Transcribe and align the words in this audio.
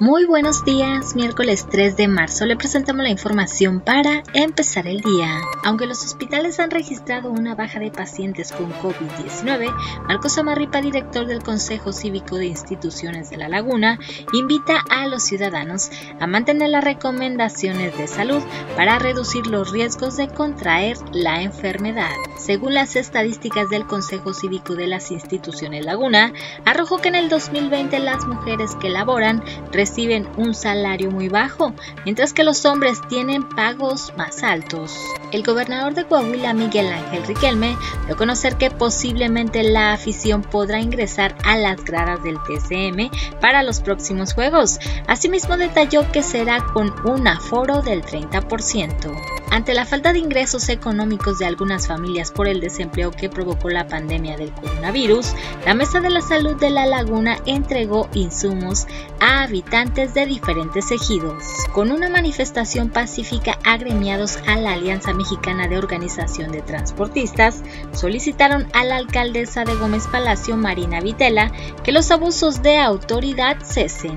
Muy 0.00 0.24
buenos 0.24 0.64
días, 0.64 1.14
miércoles 1.14 1.68
3 1.70 1.96
de 1.96 2.08
marzo 2.08 2.46
le 2.46 2.56
presentamos 2.56 3.04
la 3.04 3.10
información 3.10 3.80
para 3.80 4.24
empezar 4.32 4.88
el 4.88 5.00
día. 5.00 5.40
Aunque 5.62 5.86
los 5.86 6.04
hospitales 6.04 6.58
han 6.58 6.72
registrado 6.72 7.30
una 7.30 7.54
baja 7.54 7.78
de 7.78 7.92
pacientes 7.92 8.50
con 8.50 8.72
COVID-19, 8.72 9.72
Marcos 10.08 10.36
Amarripa, 10.36 10.80
director 10.80 11.26
del 11.26 11.44
Consejo 11.44 11.92
Cívico 11.92 12.38
de 12.38 12.46
Instituciones 12.46 13.30
de 13.30 13.36
La 13.36 13.48
Laguna, 13.48 14.00
invita 14.32 14.82
a 14.90 15.06
los 15.06 15.22
ciudadanos 15.22 15.90
a 16.18 16.26
mantener 16.26 16.70
las 16.70 16.82
recomendaciones 16.82 17.96
de 17.96 18.08
salud 18.08 18.42
para 18.74 18.98
reducir 18.98 19.46
los 19.46 19.70
riesgos 19.70 20.16
de 20.16 20.26
contraer 20.26 20.96
la 21.12 21.40
enfermedad. 21.40 22.10
Según 22.36 22.74
las 22.74 22.96
estadísticas 22.96 23.70
del 23.70 23.86
Consejo 23.86 24.34
Cívico 24.34 24.74
de 24.74 24.88
las 24.88 25.12
Instituciones 25.12 25.84
Laguna, 25.84 26.32
arrojó 26.64 26.98
que 26.98 27.10
en 27.10 27.14
el 27.14 27.28
2020 27.28 28.00
las 28.00 28.26
mujeres 28.26 28.74
que 28.80 28.88
laboran 28.88 29.44
reciben 29.84 30.26
un 30.38 30.54
salario 30.54 31.10
muy 31.10 31.28
bajo, 31.28 31.74
mientras 32.06 32.32
que 32.32 32.42
los 32.42 32.64
hombres 32.64 33.02
tienen 33.10 33.46
pagos 33.46 34.14
más 34.16 34.42
altos. 34.42 34.96
El 35.30 35.42
gobernador 35.42 35.92
de 35.92 36.06
Coahuila, 36.06 36.54
Miguel 36.54 36.88
Ángel 36.88 37.22
Riquelme, 37.26 37.76
dio 38.06 38.14
a 38.14 38.16
conocer 38.16 38.56
que 38.56 38.70
posiblemente 38.70 39.62
la 39.62 39.92
afición 39.92 40.40
podrá 40.40 40.80
ingresar 40.80 41.36
a 41.44 41.58
las 41.58 41.84
gradas 41.84 42.22
del 42.22 42.38
TCM 42.44 43.10
para 43.42 43.62
los 43.62 43.80
próximos 43.80 44.32
juegos. 44.32 44.78
Asimismo, 45.06 45.58
detalló 45.58 46.10
que 46.10 46.22
será 46.22 46.64
con 46.72 46.94
un 47.06 47.28
aforo 47.28 47.82
del 47.82 48.02
30%. 48.02 49.43
Ante 49.54 49.72
la 49.72 49.86
falta 49.86 50.12
de 50.12 50.18
ingresos 50.18 50.68
económicos 50.68 51.38
de 51.38 51.46
algunas 51.46 51.86
familias 51.86 52.32
por 52.32 52.48
el 52.48 52.60
desempleo 52.60 53.12
que 53.12 53.30
provocó 53.30 53.70
la 53.70 53.86
pandemia 53.86 54.36
del 54.36 54.50
coronavirus, 54.50 55.32
la 55.64 55.74
Mesa 55.74 56.00
de 56.00 56.10
la 56.10 56.22
Salud 56.22 56.56
de 56.56 56.70
La 56.70 56.86
Laguna 56.86 57.38
entregó 57.46 58.08
insumos 58.14 58.88
a 59.20 59.44
habitantes 59.44 60.12
de 60.12 60.26
diferentes 60.26 60.90
ejidos. 60.90 61.44
Con 61.72 61.92
una 61.92 62.08
manifestación 62.08 62.88
pacífica, 62.88 63.56
agremiados 63.62 64.38
a 64.48 64.56
la 64.56 64.72
Alianza 64.72 65.14
Mexicana 65.14 65.68
de 65.68 65.78
Organización 65.78 66.50
de 66.50 66.60
Transportistas 66.60 67.62
solicitaron 67.92 68.66
a 68.72 68.82
la 68.82 68.96
alcaldesa 68.96 69.62
de 69.62 69.76
Gómez 69.76 70.08
Palacio, 70.08 70.56
Marina 70.56 71.00
Vitela, 71.00 71.52
que 71.84 71.92
los 71.92 72.10
abusos 72.10 72.60
de 72.60 72.78
autoridad 72.80 73.58
cesen. 73.62 74.16